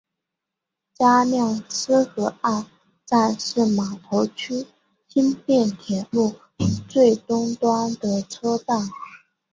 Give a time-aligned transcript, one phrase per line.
[0.95, 2.65] 加量斯河岸
[3.05, 4.65] 站是码头区
[5.07, 6.33] 轻便铁路
[6.89, 8.81] 最东端的车站。